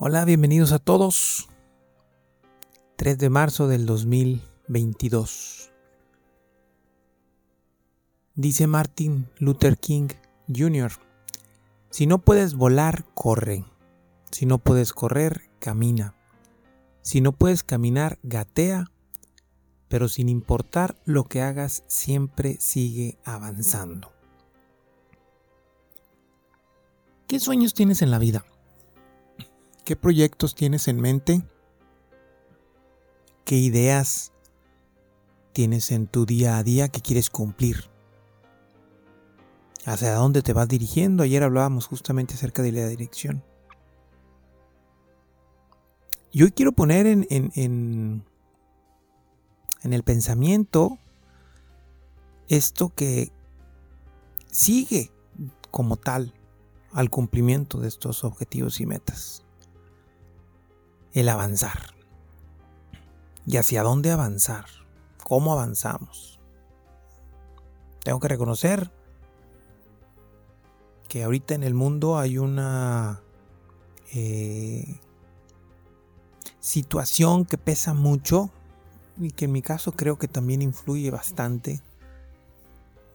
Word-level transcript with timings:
Hola, 0.00 0.24
bienvenidos 0.24 0.70
a 0.70 0.78
todos. 0.78 1.48
3 2.98 3.18
de 3.18 3.30
marzo 3.30 3.66
del 3.66 3.84
2022. 3.84 5.72
Dice 8.36 8.68
Martin 8.68 9.26
Luther 9.38 9.76
King 9.76 10.06
Jr., 10.46 10.92
si 11.90 12.06
no 12.06 12.20
puedes 12.20 12.54
volar, 12.54 13.06
corre. 13.14 13.64
Si 14.30 14.46
no 14.46 14.58
puedes 14.58 14.92
correr, 14.92 15.50
camina. 15.58 16.14
Si 17.02 17.20
no 17.20 17.32
puedes 17.32 17.64
caminar, 17.64 18.20
gatea. 18.22 18.92
Pero 19.88 20.06
sin 20.06 20.28
importar 20.28 20.94
lo 21.06 21.24
que 21.24 21.42
hagas, 21.42 21.82
siempre 21.88 22.56
sigue 22.60 23.18
avanzando. 23.24 24.12
¿Qué 27.26 27.40
sueños 27.40 27.74
tienes 27.74 28.00
en 28.00 28.12
la 28.12 28.20
vida? 28.20 28.44
¿Qué 29.88 29.96
proyectos 29.96 30.54
tienes 30.54 30.86
en 30.86 31.00
mente? 31.00 31.42
¿Qué 33.46 33.56
ideas 33.56 34.34
tienes 35.54 35.90
en 35.92 36.06
tu 36.06 36.26
día 36.26 36.58
a 36.58 36.62
día 36.62 36.90
que 36.90 37.00
quieres 37.00 37.30
cumplir? 37.30 37.88
¿Hacia 39.86 40.12
dónde 40.12 40.42
te 40.42 40.52
vas 40.52 40.68
dirigiendo? 40.68 41.22
Ayer 41.22 41.42
hablábamos 41.42 41.86
justamente 41.86 42.34
acerca 42.34 42.60
de 42.60 42.72
la 42.72 42.86
dirección. 42.86 43.42
Y 46.32 46.42
hoy 46.42 46.50
quiero 46.50 46.72
poner 46.72 47.06
en, 47.06 47.26
en, 47.30 47.50
en, 47.54 48.24
en 49.84 49.92
el 49.94 50.02
pensamiento 50.02 50.98
esto 52.48 52.92
que 52.94 53.32
sigue 54.50 55.10
como 55.70 55.96
tal 55.96 56.34
al 56.92 57.08
cumplimiento 57.08 57.80
de 57.80 57.88
estos 57.88 58.22
objetivos 58.22 58.82
y 58.82 58.84
metas 58.84 59.47
el 61.20 61.28
avanzar. 61.28 61.94
¿Y 63.44 63.56
hacia 63.56 63.82
dónde 63.82 64.12
avanzar? 64.12 64.66
¿Cómo 65.24 65.52
avanzamos? 65.52 66.38
Tengo 68.04 68.20
que 68.20 68.28
reconocer 68.28 68.92
que 71.08 71.24
ahorita 71.24 71.54
en 71.54 71.64
el 71.64 71.74
mundo 71.74 72.18
hay 72.18 72.38
una 72.38 73.20
eh, 74.14 75.00
situación 76.60 77.46
que 77.46 77.58
pesa 77.58 77.94
mucho 77.94 78.50
y 79.18 79.32
que 79.32 79.46
en 79.46 79.52
mi 79.52 79.62
caso 79.62 79.92
creo 79.92 80.18
que 80.18 80.28
también 80.28 80.62
influye 80.62 81.10
bastante, 81.10 81.82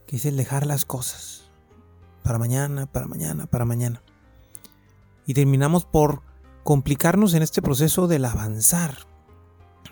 que 0.08 0.18
es 0.18 0.26
el 0.26 0.36
dejar 0.36 0.66
las 0.66 0.84
cosas 0.84 1.50
para 2.22 2.38
mañana, 2.38 2.86
para 2.86 3.08
mañana, 3.08 3.46
para 3.46 3.64
mañana. 3.64 4.02
Y 5.26 5.36
terminamos 5.36 5.86
por 5.86 6.33
complicarnos 6.64 7.34
en 7.34 7.44
este 7.44 7.62
proceso 7.62 8.08
del 8.08 8.26
avanzar. 8.26 8.98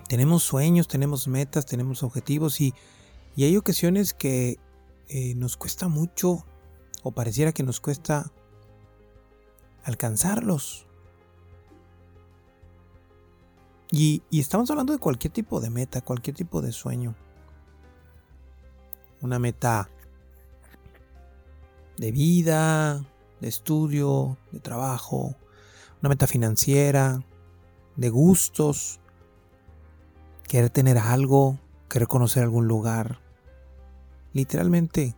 Tenemos 0.08 0.44
sueños, 0.44 0.88
tenemos 0.88 1.28
metas, 1.28 1.66
tenemos 1.66 2.04
objetivos 2.04 2.60
y, 2.62 2.74
hay 3.38 3.58
ocasiones 3.58 4.14
que 4.14 4.60
eh, 5.08 5.36
nos 5.36 5.58
cuesta 5.58 5.88
mucho 5.88 6.46
o 7.02 7.12
pareciera 7.12 7.54
que 7.54 7.64
nos 7.64 7.80
cuesta 7.80 8.32
alcanzarlos. 9.84 10.86
Y, 13.92 14.24
y, 14.30 14.40
estamos 14.40 14.70
hablando 14.70 14.94
de 14.94 15.00
cualquier 15.00 15.34
tipo 15.34 15.60
de 15.60 15.70
meta, 15.70 16.02
cualquier 16.02 16.36
tipo 16.36 16.62
de 16.62 16.72
sueño. 16.72 17.16
Una 19.22 19.40
meta 19.40 19.90
de 21.98 22.12
vida, 22.12 23.06
de 23.42 23.48
estudio, 23.48 24.38
de 24.52 24.60
trabajo, 24.60 25.36
una 26.02 26.10
meta 26.10 26.28
financiera, 26.28 27.24
de 27.96 28.10
gustos, 28.10 29.00
querer 30.48 30.70
tener 30.70 30.98
algo, 30.98 31.60
querer 31.90 32.08
conocer 32.08 32.44
algún 32.44 32.68
lugar, 32.68 33.20
literalmente 34.34 35.16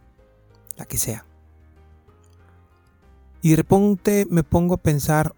la 0.78 0.86
que 0.86 0.98
sea. 0.98 1.26
Y 3.42 3.52
de 3.52 3.56
repente 3.58 4.28
me 4.30 4.44
pongo 4.44 4.76
a 4.76 4.82
pensar 4.82 5.36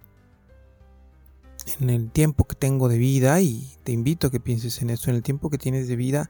en 1.79 1.89
el 1.89 2.11
tiempo 2.11 2.45
que 2.45 2.55
tengo 2.55 2.88
de 2.88 2.97
vida 2.97 3.41
y 3.41 3.75
te 3.84 3.91
invito 3.91 4.28
a 4.28 4.31
que 4.31 4.39
pienses 4.39 4.81
en 4.81 4.89
eso, 4.89 5.09
en 5.09 5.16
el 5.16 5.23
tiempo 5.23 5.50
que 5.50 5.57
tienes 5.57 5.88
de 5.88 5.95
vida, 5.95 6.29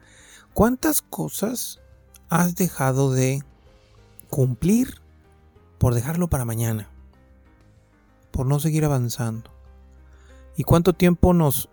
¿cuántas 0.53 1.01
cosas 1.01 1.81
has 2.29 2.55
dejado 2.55 3.11
de 3.11 3.43
cumplir 4.29 5.01
por 5.77 5.93
dejarlo 5.93 6.29
para 6.29 6.45
mañana? 6.45 6.89
Por 8.35 8.45
no 8.45 8.59
seguir 8.59 8.83
avanzando. 8.83 9.49
¿Y 10.57 10.63
cuánto 10.63 10.91
tiempo 10.91 11.33
nos, 11.33 11.69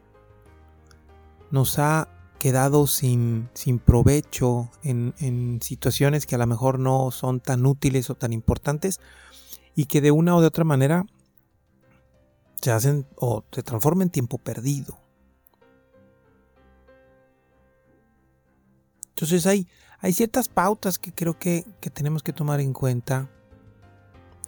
nos 1.50 1.80
ha 1.80 2.06
quedado 2.38 2.86
sin, 2.86 3.48
sin 3.52 3.80
provecho 3.80 4.70
en, 4.84 5.12
en, 5.18 5.60
situaciones 5.60 6.24
que 6.24 6.36
a 6.36 6.38
lo 6.38 6.46
mejor 6.46 6.78
no 6.78 7.10
son 7.10 7.40
tan 7.40 7.66
útiles 7.66 8.10
o 8.10 8.14
tan 8.14 8.32
importantes 8.32 9.00
y 9.74 9.86
que 9.86 10.00
de 10.00 10.12
una 10.12 10.36
o 10.36 10.40
de 10.40 10.46
otra 10.46 10.62
manera 10.62 11.04
se 12.60 12.70
hacen 12.70 13.08
o 13.16 13.42
se 13.50 13.64
transforman 13.64 14.02
en 14.02 14.10
tiempo 14.10 14.38
perdido? 14.38 15.00
Entonces 19.08 19.46
hay, 19.46 19.66
hay 19.98 20.12
ciertas 20.12 20.48
pautas 20.48 21.00
que 21.00 21.12
creo 21.12 21.36
que, 21.40 21.66
que 21.80 21.90
tenemos 21.90 22.22
que 22.22 22.32
tomar 22.32 22.60
en 22.60 22.72
cuenta. 22.72 23.28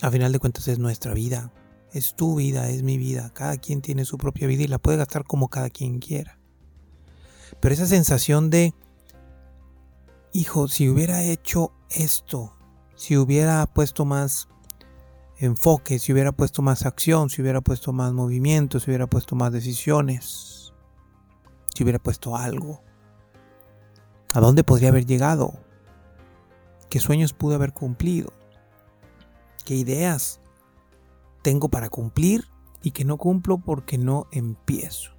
A 0.01 0.11
final 0.13 0.31
de 0.31 0.39
cuentas 0.39 0.69
es 0.69 0.79
nuestra 0.79 1.13
vida. 1.13 1.53
Es 1.95 2.17
tu 2.17 2.35
vida, 2.35 2.69
es 2.71 2.83
mi 2.83 2.99
vida. 2.99 3.31
Cada 3.33 3.57
quien 3.57 3.81
tiene 3.81 4.05
su 4.05 4.19
propia 4.19 4.49
vida 4.49 4.65
y 4.65 4.67
la 4.67 4.79
puede 4.79 4.99
gastar 4.99 5.23
como 5.25 5.49
cada 5.49 5.71
quien 5.71 6.01
quiera. 6.01 6.41
Pero 7.61 7.73
esa 7.73 7.87
sensación 7.87 8.51
de, 8.51 8.75
hijo, 10.33 10.67
si 10.67 10.89
hubiera 10.89 11.23
hecho 11.23 11.73
esto, 11.91 12.57
si 12.97 13.17
hubiera 13.17 13.65
puesto 13.67 14.05
más 14.05 14.49
enfoque, 15.39 16.01
si 16.01 16.13
hubiera 16.13 16.33
puesto 16.33 16.63
más 16.63 16.85
acción, 16.85 17.31
si 17.31 17.43
hubiera 17.43 17.61
puesto 17.61 17.93
más 17.93 18.13
movimiento, 18.13 18.81
si 18.81 18.91
hubiera 18.91 19.07
puesto 19.07 19.37
más 19.37 19.53
decisiones, 19.53 20.73
si 21.73 21.85
hubiera 21.85 22.01
puesto 22.01 22.37
algo, 22.37 22.83
¿a 24.33 24.41
dónde 24.41 24.65
podría 24.65 24.89
haber 24.89 25.07
llegado? 25.07 25.61
¿Qué 26.91 26.99
sueños 26.99 27.35
pude 27.35 27.55
haber 27.55 27.73
cumplido? 27.73 28.33
¿Qué 29.65 29.77
ideas 29.77 30.41
tengo 31.45 31.69
para 31.69 31.91
cumplir 31.91 32.49
y 32.83 32.93
que 32.93 33.05
no 33.05 33.19
cumplo 33.19 33.59
porque 33.59 33.99
no 33.99 34.27
empiezo. 34.33 35.11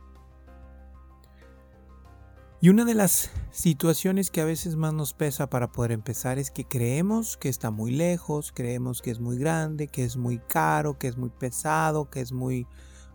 Y 2.59 2.69
una 2.69 2.83
de 2.83 2.95
las 2.95 3.29
situaciones 3.51 4.31
que 4.31 4.41
a 4.41 4.45
veces 4.45 4.75
más 4.75 4.91
nos 4.91 5.13
pesa 5.13 5.51
para 5.51 5.71
poder 5.71 5.91
empezar 5.91 6.39
es 6.39 6.49
que 6.49 6.65
creemos 6.65 7.37
que 7.37 7.47
está 7.47 7.69
muy 7.69 7.91
lejos, 7.91 8.51
creemos 8.51 9.03
que 9.03 9.11
es 9.11 9.19
muy 9.19 9.37
grande, 9.37 9.87
que 9.87 10.03
es 10.03 10.17
muy 10.17 10.39
caro, 10.39 10.97
que 10.97 11.07
es 11.07 11.15
muy 11.15 11.29
pesado, 11.29 12.09
que 12.09 12.21
es 12.21 12.31
muy 12.31 12.65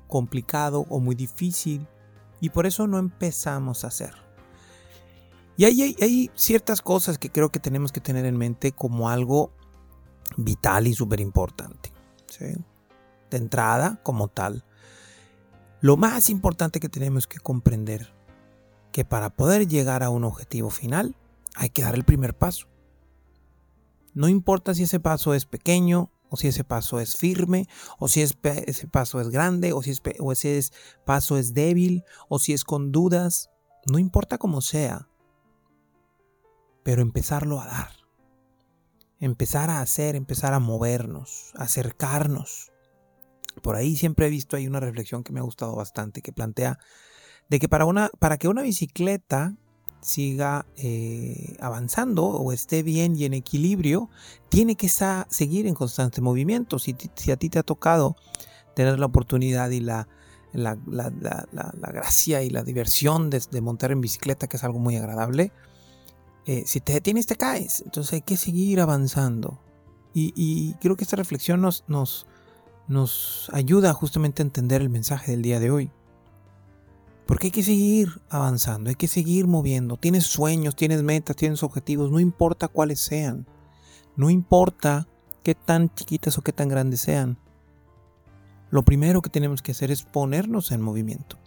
complicado 0.06 0.87
o 0.88 1.00
muy 1.00 1.16
difícil 1.16 1.88
y 2.41 2.50
por 2.50 2.65
eso 2.65 2.87
no 2.87 2.99
empezamos 2.99 3.82
a 3.82 3.88
hacer. 3.88 4.15
Y 5.56 5.65
hay, 5.65 6.31
ciertas 6.37 6.81
cosas 6.81 7.19
que 7.19 7.31
creo 7.31 7.50
que 7.50 7.59
tenemos 7.59 7.91
que 7.91 8.00
tener 8.00 8.25
en 8.26 8.37
mente 8.37 8.70
como 8.70 9.10
algo 9.10 9.50
vital 10.37 10.87
y 10.87 10.94
súper 10.94 11.20
importante. 11.20 11.93
¿sí? 12.28 12.54
De 13.31 13.39
entrada 13.39 14.01
como 14.03 14.29
tal. 14.29 14.65
Lo 15.81 15.97
más 15.97 16.29
importante 16.29 16.81
que 16.81 16.89
tenemos 16.89 17.27
que 17.27 17.39
comprender 17.39 18.13
que 18.93 19.05
para 19.05 19.31
poder 19.31 19.67
llegar 19.67 20.03
a 20.03 20.11
un 20.11 20.25
objetivo 20.25 20.71
final 20.71 21.17
hay 21.55 21.71
que 21.71 21.83
dar 21.83 21.95
el 21.95 22.05
primer 22.05 22.37
paso. 22.37 22.67
No 24.13 24.29
importa 24.29 24.75
si 24.75 24.83
ese 24.83 25.00
paso 25.00 25.35
es 25.35 25.47
pequeño 25.47 26.11
o 26.29 26.37
si 26.37 26.49
ese 26.49 26.65
paso 26.65 27.00
es 27.00 27.17
firme 27.17 27.69
o 27.99 28.09
si 28.09 28.23
ese 28.23 28.87
paso 28.88 29.21
es 29.21 29.31
grande 29.31 29.73
o 29.73 29.83
si, 29.83 29.93
o 30.19 30.33
ese 30.33 30.62
paso 31.05 31.38
es 31.38 31.55
débil 31.55 32.05
o 32.29 32.38
si 32.38 32.53
es 32.53 32.65
con 32.65 32.93
dudas. 32.93 33.50
No 33.87 33.99
importa 33.99 34.38
cómo 34.38 34.61
sea, 34.61 35.09
pero 36.83 37.03
empezarlo 37.03 37.61
a 37.61 37.67
dar. 37.67 37.91
Empezar 39.19 39.71
a 39.71 39.81
hacer, 39.81 40.17
empezar 40.17 40.55
a 40.55 40.61
movernos, 40.61 41.53
acercarnos. 41.55 42.73
Por 43.61 43.77
ahí 43.77 43.97
siempre 43.97 44.27
he 44.27 44.31
visto 44.31 44.57
hay 44.57 44.67
una 44.67 44.81
reflexión 44.81 45.23
que 45.23 45.33
me 45.33 45.41
ha 45.41 45.45
gustado 45.45 45.75
bastante 45.77 46.23
que 46.23 46.33
plantea 46.33 46.79
de 47.49 47.59
que 47.59 47.69
para, 47.69 47.85
una, 47.85 48.11
para 48.19 48.39
que 48.39 48.49
una 48.49 48.62
bicicleta 48.62 49.57
siga 50.01 50.67
eh, 50.77 51.57
avanzando 51.61 52.25
o 52.25 52.53
esté 52.53 52.83
bien 52.83 53.17
y 53.17 53.25
en 53.25 53.35
equilibrio, 53.35 54.09
tiene 54.49 54.77
que 54.77 54.89
seguir 54.89 55.67
en 55.67 55.75
constante 55.75 56.21
movimiento. 56.21 56.79
Si, 56.79 56.93
a 57.31 57.37
ti 57.37 57.51
te 57.51 57.59
ha 57.59 57.62
tocado 57.62 58.17
tener 58.75 58.99
la 58.99 59.07
oportunidad 59.07 59.71
y 59.71 59.81
la, 59.81 60.09
la, 60.53 60.77
gracia 61.93 62.43
y 62.43 62.51
la 62.51 62.62
diversión 62.62 63.31
de, 63.31 63.61
montar 63.61 63.93
en 63.93 64.01
bicicleta, 64.01 64.47
que 64.47 64.57
es 64.57 64.65
algo 64.65 64.79
muy 64.79 64.97
agradable, 64.97 65.53
eh, 66.47 66.65
si 66.67 66.81
te 66.81 66.95
detienes 66.95 67.27
te 67.27 67.37
caes. 67.37 67.83
Entonces 67.85 68.15
hay 68.15 68.23
que 68.23 68.37
seguir 68.37 68.81
avanzando. 68.81 69.61
Y, 70.12 70.75
creo 70.81 70.97
que 70.97 71.05
esta 71.05 71.17
reflexión 71.17 71.61
nos, 71.61 72.27
nos 72.90 73.48
ayuda 73.52 73.94
justamente 73.94 74.42
a 74.42 74.46
entender 74.46 74.82
el 74.82 74.90
mensaje 74.90 75.31
del 75.31 75.42
día 75.42 75.60
de 75.60 75.70
hoy. 75.70 75.92
Porque 77.25 77.46
hay 77.46 77.50
que 77.52 77.62
seguir 77.62 78.20
avanzando, 78.28 78.90
hay 78.90 78.96
que 78.96 79.06
seguir 79.06 79.46
moviendo. 79.46 79.96
Tienes 79.96 80.26
sueños, 80.26 80.75
tienes 80.75 81.04
metas, 81.04 81.37
tienes 81.37 81.62
objetivos, 81.62 82.10
no 82.10 82.19
importa 82.19 82.66
cuáles 82.66 82.98
sean. 82.98 83.46
No 84.16 84.28
importa 84.28 85.06
qué 85.44 85.54
tan 85.54 85.94
chiquitas 85.94 86.37
o 86.37 86.42
qué 86.42 86.52
tan 86.52 86.69
grandes 86.69 87.02
sean. 87.02 87.38
Lo 88.70 88.82
primero 88.82 89.22
que 89.22 89.31
tenemos 89.31 89.62
que 89.62 89.70
hacer 89.70 89.92
es 89.92 90.02
ponernos 90.02 90.72
en 90.72 90.82
movimiento. 90.82 91.38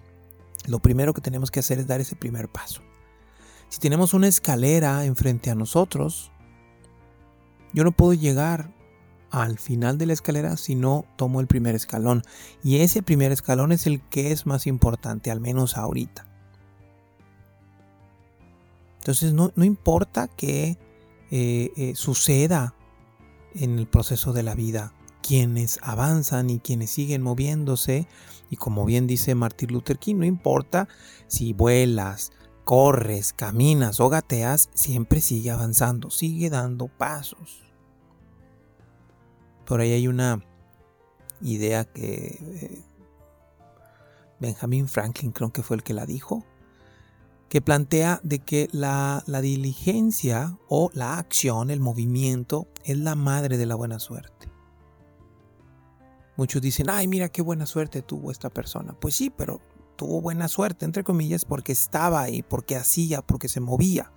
Lo 0.65 0.79
primero 0.79 1.13
que 1.13 1.19
tenemos 1.19 1.51
que 1.51 1.59
hacer 1.59 1.77
es 1.77 1.87
dar 1.87 1.99
ese 1.99 2.15
primer 2.15 2.47
paso. 2.47 2.81
Si 3.67 3.81
tenemos 3.81 4.13
una 4.13 4.29
escalera 4.29 5.03
enfrente 5.03 5.51
a 5.51 5.55
nosotros, 5.55 6.31
yo 7.73 7.83
no 7.83 7.91
puedo 7.91 8.13
llegar 8.13 8.73
al 9.33 9.57
final 9.57 9.97
de 9.97 10.06
la 10.06 10.13
escalera 10.13 10.56
si 10.57 10.75
no 10.75 11.06
tomo 11.15 11.41
el 11.41 11.47
primer 11.47 11.74
escalón. 11.74 12.21
Y 12.63 12.77
ese 12.77 13.01
primer 13.01 13.31
escalón 13.31 13.71
es 13.71 13.88
el 13.88 14.00
que 14.00 14.31
es 14.31 14.45
más 14.45 14.68
importante, 14.68 15.31
al 15.31 15.41
menos 15.41 15.75
ahorita. 15.75 16.27
Entonces 19.00 19.33
no, 19.33 19.51
importa 19.57 20.27
que 20.27 20.77
eh, 21.31 21.71
eh, 21.75 21.94
suceda 21.95 22.75
en 23.56 23.80
el 23.80 23.88
proceso 23.88 24.33
de 24.33 24.44
la 24.44 24.53
vida, 24.53 24.94
quienes 25.24 25.79
avanzan 25.81 26.51
y 26.51 26.59
quienes 26.59 26.91
siguen 26.91 27.24
moviéndose, 27.24 28.07
y 28.51 28.56
como 28.56 28.86
bien 28.86 29.07
dice 29.07 29.33
Martin 29.33 29.74
Luther 29.74 29.97
King, 29.97 30.18
no 30.18 30.25
importa 30.25 30.88
si 31.25 31.53
vuelas, 31.53 32.33
corres, 32.65 33.33
caminas 33.33 34.00
o 34.00 34.09
gateas, 34.09 34.69
siempre 34.75 35.21
sigue 35.21 35.50
avanzando, 35.50 36.12
sigue 36.12 36.51
dando 36.51 36.88
pasos. 36.88 37.72
Por 39.65 39.81
ahí 39.81 39.92
hay 39.92 40.07
una 40.07 40.44
idea 41.42 41.86
que 41.86 42.39
eh, 42.62 42.83
Benjamin 44.39 44.88
Franklin 44.88 45.31
creo 45.31 45.51
que 45.51 45.63
fue 45.63 45.77
el 45.77 45.83
que 45.83 45.94
la 45.94 46.06
dijo, 46.06 46.45
que 47.50 47.62
plantea 47.62 48.19
de 48.24 48.39
que 48.39 48.68
la, 48.71 49.24
la 49.27 49.42
diligencia 49.42 50.57
o 50.68 50.89
la 50.94 51.18
acción, 51.18 51.69
el 51.69 51.80
movimiento, 51.80 52.68
es 52.83 52.98
la 52.98 53.15
madre 53.15 53.57
de 53.57 53.65
la 53.65 53.75
buena 53.75 54.00
suerte. 54.00 54.50
Muchos 56.36 56.62
dicen, 56.62 56.89
ay, 56.89 57.07
mira 57.07 57.30
qué 57.30 57.42
buena 57.42 57.65
suerte 57.65 58.01
tuvo 58.01 58.31
esta 58.31 58.50
persona. 58.50 58.94
Pues 59.00 59.15
sí, 59.15 59.30
pero 59.30 59.62
tuvo 59.95 60.19
buena 60.19 60.48
suerte, 60.48 60.86
entre 60.86 61.04
comillas, 61.04 61.45
porque 61.45 61.71
estaba 61.71 62.21
ahí, 62.21 62.42
porque 62.42 62.75
hacía, 62.75 63.21
porque 63.21 63.48
se 63.48 63.60
movía. 63.60 64.12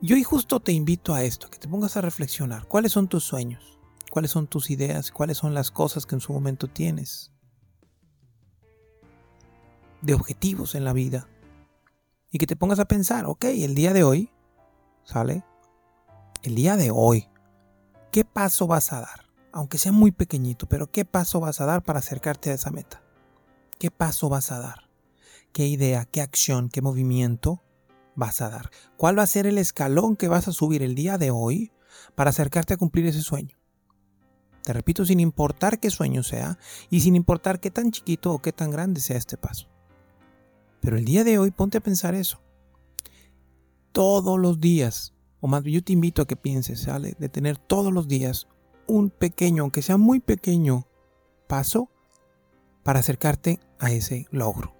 Y 0.00 0.12
hoy 0.12 0.22
justo 0.22 0.60
te 0.60 0.72
invito 0.72 1.14
a 1.14 1.22
esto, 1.22 1.48
que 1.48 1.58
te 1.58 1.68
pongas 1.68 1.96
a 1.96 2.00
reflexionar. 2.00 2.66
¿Cuáles 2.66 2.92
son 2.92 3.08
tus 3.08 3.24
sueños? 3.24 3.75
Cuáles 4.16 4.30
son 4.30 4.46
tus 4.46 4.70
ideas, 4.70 5.12
cuáles 5.12 5.36
son 5.36 5.52
las 5.52 5.70
cosas 5.70 6.06
que 6.06 6.14
en 6.14 6.22
su 6.22 6.32
momento 6.32 6.68
tienes, 6.68 7.32
de 10.00 10.14
objetivos 10.14 10.74
en 10.74 10.84
la 10.84 10.94
vida. 10.94 11.28
Y 12.30 12.38
que 12.38 12.46
te 12.46 12.56
pongas 12.56 12.78
a 12.78 12.86
pensar, 12.86 13.26
ok, 13.26 13.44
el 13.44 13.74
día 13.74 13.92
de 13.92 14.04
hoy, 14.04 14.30
¿sale? 15.04 15.44
El 16.42 16.54
día 16.54 16.76
de 16.76 16.90
hoy, 16.90 17.28
¿qué 18.10 18.24
paso 18.24 18.66
vas 18.66 18.90
a 18.94 19.00
dar? 19.00 19.26
Aunque 19.52 19.76
sea 19.76 19.92
muy 19.92 20.12
pequeñito, 20.12 20.66
pero 20.66 20.90
¿qué 20.90 21.04
paso 21.04 21.38
vas 21.38 21.60
a 21.60 21.66
dar 21.66 21.82
para 21.82 21.98
acercarte 21.98 22.50
a 22.50 22.54
esa 22.54 22.70
meta? 22.70 23.02
¿Qué 23.78 23.90
paso 23.90 24.30
vas 24.30 24.50
a 24.50 24.60
dar? 24.60 24.88
¿Qué 25.52 25.66
idea, 25.66 26.06
qué 26.06 26.22
acción, 26.22 26.70
qué 26.70 26.80
movimiento 26.80 27.62
vas 28.14 28.40
a 28.40 28.48
dar? 28.48 28.70
¿Cuál 28.96 29.18
va 29.18 29.24
a 29.24 29.26
ser 29.26 29.46
el 29.46 29.58
escalón 29.58 30.16
que 30.16 30.28
vas 30.28 30.48
a 30.48 30.52
subir 30.52 30.82
el 30.82 30.94
día 30.94 31.18
de 31.18 31.30
hoy 31.30 31.70
para 32.14 32.30
acercarte 32.30 32.72
a 32.72 32.78
cumplir 32.78 33.04
ese 33.04 33.20
sueño? 33.20 33.58
Te 34.66 34.72
repito, 34.72 35.04
sin 35.04 35.20
importar 35.20 35.78
qué 35.78 35.90
sueño 35.90 36.24
sea 36.24 36.58
y 36.90 37.02
sin 37.02 37.14
importar 37.14 37.60
qué 37.60 37.70
tan 37.70 37.92
chiquito 37.92 38.32
o 38.32 38.42
qué 38.42 38.50
tan 38.50 38.72
grande 38.72 39.00
sea 39.00 39.16
este 39.16 39.36
paso. 39.36 39.68
Pero 40.80 40.96
el 40.96 41.04
día 41.04 41.22
de 41.22 41.38
hoy 41.38 41.52
ponte 41.52 41.78
a 41.78 41.80
pensar 41.80 42.16
eso. 42.16 42.40
Todos 43.92 44.40
los 44.40 44.58
días, 44.58 45.14
o 45.38 45.46
más 45.46 45.62
yo 45.62 45.84
te 45.84 45.92
invito 45.92 46.20
a 46.20 46.26
que 46.26 46.34
pienses, 46.34 46.80
¿sale? 46.80 47.14
De 47.16 47.28
tener 47.28 47.58
todos 47.58 47.92
los 47.92 48.08
días 48.08 48.48
un 48.88 49.10
pequeño, 49.10 49.62
aunque 49.62 49.82
sea 49.82 49.98
muy 49.98 50.18
pequeño, 50.18 50.88
paso 51.46 51.88
para 52.82 52.98
acercarte 52.98 53.60
a 53.78 53.92
ese 53.92 54.26
logro. 54.32 54.74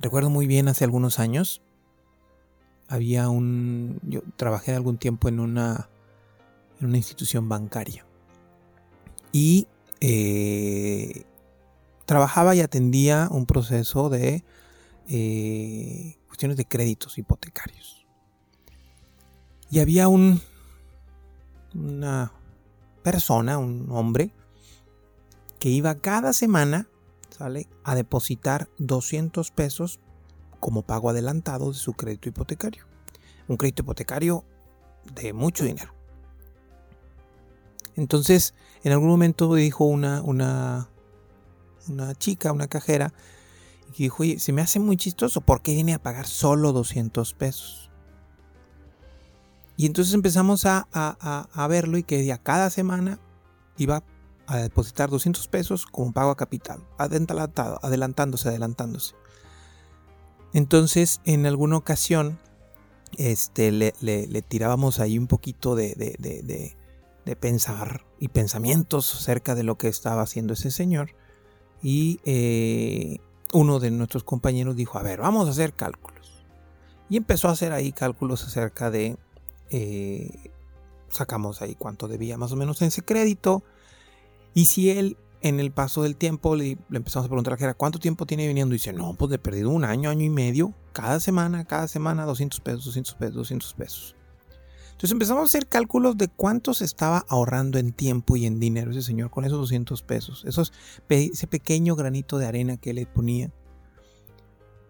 Recuerdo 0.00 0.28
muy 0.28 0.46
bien 0.46 0.68
hace 0.68 0.84
algunos 0.84 1.18
años, 1.18 1.62
había 2.88 3.30
un, 3.30 4.00
yo 4.02 4.20
trabajé 4.36 4.74
algún 4.74 4.98
tiempo 4.98 5.30
en 5.30 5.40
una 5.40 5.88
en 6.80 6.86
una 6.86 6.96
institución 6.96 7.48
bancaria. 7.48 8.04
Y 9.32 9.66
eh, 10.00 11.24
trabajaba 12.04 12.54
y 12.54 12.60
atendía 12.60 13.28
un 13.30 13.46
proceso 13.46 14.08
de 14.08 14.44
eh, 15.08 16.16
cuestiones 16.26 16.56
de 16.56 16.66
créditos 16.66 17.18
hipotecarios. 17.18 18.06
Y 19.70 19.80
había 19.80 20.08
un, 20.08 20.40
una 21.74 22.32
persona, 23.02 23.58
un 23.58 23.88
hombre, 23.90 24.32
que 25.58 25.68
iba 25.68 25.96
cada 25.96 26.32
semana 26.32 26.88
¿sale? 27.30 27.68
a 27.84 27.94
depositar 27.94 28.68
200 28.78 29.50
pesos 29.50 30.00
como 30.60 30.82
pago 30.82 31.10
adelantado 31.10 31.72
de 31.72 31.78
su 31.78 31.94
crédito 31.94 32.28
hipotecario. 32.28 32.84
Un 33.48 33.56
crédito 33.56 33.82
hipotecario 33.82 34.44
de 35.14 35.32
mucho 35.32 35.64
dinero. 35.64 35.95
Entonces, 37.96 38.54
en 38.84 38.92
algún 38.92 39.08
momento 39.08 39.52
dijo 39.54 39.84
una, 39.84 40.22
una, 40.22 40.88
una 41.88 42.14
chica, 42.14 42.52
una 42.52 42.68
cajera, 42.68 43.12
y 43.94 44.04
dijo, 44.04 44.22
oye, 44.22 44.38
se 44.38 44.52
me 44.52 44.60
hace 44.60 44.78
muy 44.78 44.96
chistoso, 44.96 45.40
¿por 45.40 45.62
qué 45.62 45.72
viene 45.72 45.94
a 45.94 46.02
pagar 46.02 46.26
solo 46.26 46.72
200 46.72 47.32
pesos? 47.34 47.90
Y 49.78 49.86
entonces 49.86 50.14
empezamos 50.14 50.66
a, 50.66 50.86
a, 50.92 51.66
verlo 51.68 51.98
y 51.98 52.02
que 52.02 52.30
a 52.32 52.38
cada 52.38 52.70
semana 52.70 53.18
iba 53.76 54.02
a 54.46 54.56
depositar 54.58 55.10
200 55.10 55.48
pesos 55.48 55.86
como 55.86 56.12
pago 56.12 56.30
a 56.30 56.36
capital, 56.36 56.82
adelantado, 56.98 57.78
adelantándose, 57.82 58.48
adelantándose. 58.48 59.14
Entonces, 60.54 61.20
en 61.24 61.44
alguna 61.44 61.76
ocasión, 61.76 62.38
este, 63.18 63.70
le, 63.70 63.92
le, 64.00 64.42
tirábamos 64.42 64.98
ahí 64.98 65.18
un 65.18 65.26
poquito 65.26 65.74
de, 65.74 65.94
de 65.94 66.76
pensar 67.34 68.04
y 68.20 68.28
pensamientos 68.28 69.14
acerca 69.14 69.56
de 69.56 69.64
lo 69.64 69.78
que 69.78 69.88
estaba 69.88 70.22
haciendo 70.22 70.52
ese 70.52 70.70
señor. 70.70 71.16
Y 71.82 72.20
eh, 72.24 73.18
uno 73.52 73.80
de 73.80 73.90
nuestros 73.90 74.22
compañeros 74.22 74.76
dijo, 74.76 74.98
a 74.98 75.02
ver, 75.02 75.20
vamos 75.20 75.48
a 75.48 75.50
hacer 75.50 75.72
cálculos. 75.72 76.44
Y 77.08 77.16
empezó 77.16 77.48
a 77.48 77.52
hacer 77.52 77.72
ahí 77.72 77.92
cálculos 77.92 78.44
acerca 78.44 78.90
de, 78.90 79.16
eh, 79.70 80.50
sacamos 81.08 81.62
ahí 81.62 81.74
cuánto 81.74 82.06
debía 82.06 82.36
más 82.36 82.52
o 82.52 82.56
menos 82.56 82.80
en 82.82 82.88
ese 82.88 83.02
crédito. 83.02 83.64
Y 84.54 84.66
si 84.66 84.90
él 84.90 85.16
en 85.42 85.60
el 85.60 85.70
paso 85.70 86.02
del 86.02 86.16
tiempo 86.16 86.56
le, 86.56 86.78
empezamos 86.92 87.26
a 87.26 87.28
preguntar 87.28 87.58
a 87.62 87.74
cuánto 87.74 87.98
tiempo 87.98 88.26
tiene 88.26 88.48
viniendo. 88.48 88.74
Y 88.74 88.78
dice, 88.78 88.92
no, 88.92 89.14
pues 89.14 89.30
de 89.30 89.38
perdido 89.38 89.70
un 89.70 89.84
año, 89.84 90.10
año 90.10 90.24
y 90.24 90.30
medio. 90.30 90.74
Cada 90.92 91.20
semana, 91.20 91.64
cada 91.64 91.88
semana, 91.88 92.24
200 92.24 92.60
pesos, 92.60 92.84
200 92.86 93.14
pesos, 93.14 93.34
200 93.34 93.74
pesos. 93.74 94.15
Entonces 94.96 95.12
empezamos 95.12 95.42
a 95.42 95.44
hacer 95.44 95.66
cálculos 95.66 96.16
de 96.16 96.28
cuánto 96.28 96.72
se 96.72 96.86
estaba 96.86 97.26
ahorrando 97.28 97.78
en 97.78 97.92
tiempo 97.92 98.34
y 98.34 98.46
en 98.46 98.58
dinero 98.58 98.92
ese 98.92 99.02
señor 99.02 99.28
con 99.28 99.44
esos 99.44 99.58
200 99.58 100.00
pesos, 100.00 100.42
esos, 100.46 100.72
ese 101.10 101.46
pequeño 101.46 101.96
granito 101.96 102.38
de 102.38 102.46
arena 102.46 102.78
que 102.78 102.94
le 102.94 103.04
ponía. 103.04 103.52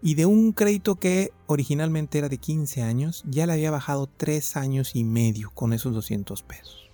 Y 0.01 0.15
de 0.15 0.25
un 0.25 0.53
crédito 0.53 0.95
que 0.95 1.33
originalmente 1.45 2.19
era 2.19 2.29
de 2.29 2.37
15 2.37 2.83
años, 2.83 3.25
ya 3.27 3.45
le 3.45 3.51
había 3.51 3.69
bajado 3.69 4.07
3 4.07 4.55
años 4.55 4.95
y 4.95 5.03
medio 5.03 5.51
con 5.53 5.73
esos 5.73 5.93
200 5.93 6.41
pesos. 6.41 6.89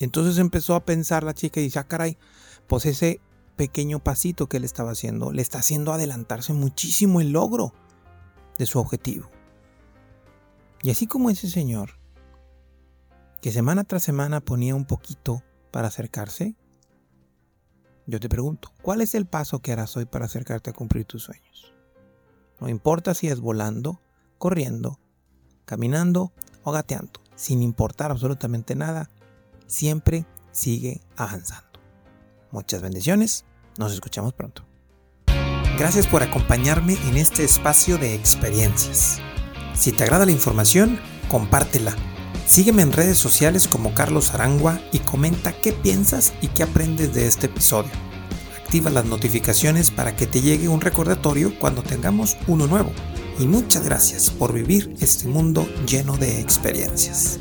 Entonces 0.00 0.38
empezó 0.38 0.74
a 0.74 0.86
pensar 0.86 1.22
la 1.22 1.34
chica 1.34 1.60
y 1.60 1.64
dice, 1.64 1.80
ah, 1.80 1.86
caray, 1.86 2.16
pues 2.66 2.86
ese 2.86 3.20
pequeño 3.56 3.98
pasito 3.98 4.48
que 4.48 4.58
le 4.58 4.64
estaba 4.64 4.92
haciendo 4.92 5.32
le 5.32 5.42
está 5.42 5.58
haciendo 5.58 5.92
adelantarse 5.92 6.54
muchísimo 6.54 7.20
el 7.20 7.32
logro 7.32 7.74
de 8.56 8.64
su 8.64 8.78
objetivo. 8.78 9.35
Y 10.82 10.90
así 10.90 11.06
como 11.06 11.30
ese 11.30 11.48
señor, 11.50 11.98
que 13.40 13.52
semana 13.52 13.84
tras 13.84 14.02
semana 14.02 14.40
ponía 14.40 14.74
un 14.74 14.84
poquito 14.84 15.42
para 15.70 15.88
acercarse, 15.88 16.56
yo 18.06 18.20
te 18.20 18.28
pregunto, 18.28 18.72
¿cuál 18.82 19.00
es 19.00 19.14
el 19.14 19.26
paso 19.26 19.60
que 19.60 19.72
harás 19.72 19.96
hoy 19.96 20.04
para 20.04 20.26
acercarte 20.26 20.70
a 20.70 20.72
cumplir 20.72 21.04
tus 21.04 21.24
sueños? 21.24 21.74
No 22.60 22.68
importa 22.68 23.14
si 23.14 23.28
es 23.28 23.40
volando, 23.40 24.00
corriendo, 24.38 25.00
caminando 25.64 26.32
o 26.62 26.72
gateando, 26.72 27.20
sin 27.34 27.62
importar 27.62 28.10
absolutamente 28.10 28.74
nada, 28.74 29.10
siempre 29.66 30.24
sigue 30.52 31.00
avanzando. 31.16 31.80
Muchas 32.52 32.80
bendiciones, 32.80 33.44
nos 33.76 33.92
escuchamos 33.92 34.32
pronto. 34.32 34.64
Gracias 35.78 36.06
por 36.06 36.22
acompañarme 36.22 36.94
en 37.08 37.16
este 37.16 37.44
espacio 37.44 37.98
de 37.98 38.14
experiencias. 38.14 39.20
Si 39.76 39.92
te 39.92 40.04
agrada 40.04 40.26
la 40.26 40.32
información, 40.32 40.98
compártela 41.28 41.94
Sígueme 42.46 42.82
en 42.82 42.92
redes 42.92 43.18
sociales 43.18 43.66
como 43.66 43.92
Carlos 43.92 44.32
Arangua 44.32 44.80
y 44.92 45.00
comenta 45.00 45.52
qué 45.52 45.72
piensas 45.72 46.32
y 46.40 46.46
qué 46.46 46.62
aprendes 46.62 47.12
de 47.12 47.26
este 47.26 47.46
episodio. 47.46 47.90
Activa 48.62 48.88
las 48.88 49.04
notificaciones 49.04 49.90
para 49.90 50.14
que 50.14 50.28
te 50.28 50.40
llegue 50.40 50.68
un 50.68 50.80
recordatorio 50.80 51.58
cuando 51.58 51.82
tengamos 51.82 52.36
uno 52.46 52.68
nuevo. 52.68 52.92
Y 53.40 53.46
muchas 53.46 53.84
gracias 53.84 54.30
por 54.30 54.52
vivir 54.52 54.94
este 55.00 55.26
mundo 55.26 55.68
lleno 55.86 56.16
de 56.16 56.40
experiencias. 56.40 57.40